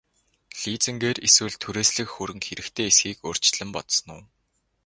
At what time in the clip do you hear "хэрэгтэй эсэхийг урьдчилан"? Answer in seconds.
2.47-3.69